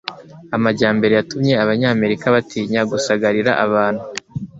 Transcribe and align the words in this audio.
amajyambere 0.55 1.13
yatumye 1.15 1.53
Abanyamerika 1.63 2.25
“batinya 2.35 2.81
gusagarira 2.91 3.51
abantu” 3.65 4.03